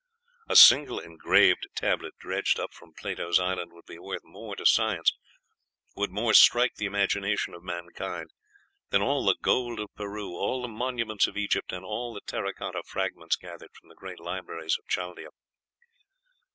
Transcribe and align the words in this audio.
A 0.49 0.55
single 0.55 0.97
engraved 0.97 1.67
tablet 1.75 2.15
dredged 2.17 2.59
up 2.59 2.73
from 2.73 2.91
Plato's 2.95 3.39
island 3.39 3.71
would 3.71 3.85
be 3.85 3.99
worth 3.99 4.23
more 4.23 4.55
to 4.55 4.65
science, 4.65 5.13
would 5.95 6.09
more 6.09 6.33
strike 6.33 6.73
the 6.77 6.87
imagination 6.87 7.53
of 7.53 7.61
mankind, 7.61 8.31
than 8.89 9.03
all 9.03 9.23
the 9.23 9.35
gold 9.43 9.79
of 9.79 9.93
Peru, 9.95 10.29
all 10.31 10.63
the 10.63 10.67
monuments 10.67 11.27
of 11.27 11.37
Egypt, 11.37 11.71
and 11.71 11.85
all 11.85 12.15
the 12.15 12.21
terra 12.21 12.51
cotta 12.51 12.81
fragments 12.83 13.35
gathered 13.35 13.75
from 13.79 13.89
the 13.89 13.95
great 13.95 14.19
libraries 14.19 14.75
of 14.79 14.87
Chaldea. 14.87 15.29